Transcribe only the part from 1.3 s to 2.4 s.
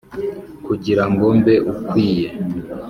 mbe ukwiye